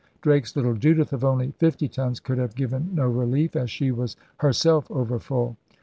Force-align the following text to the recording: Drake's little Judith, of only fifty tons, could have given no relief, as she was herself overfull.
Drake's 0.23 0.55
little 0.55 0.73
Judith, 0.73 1.13
of 1.13 1.23
only 1.23 1.51
fifty 1.59 1.87
tons, 1.87 2.19
could 2.19 2.39
have 2.39 2.55
given 2.55 2.89
no 2.95 3.05
relief, 3.07 3.55
as 3.55 3.69
she 3.69 3.91
was 3.91 4.15
herself 4.39 4.89
overfull. 4.89 5.57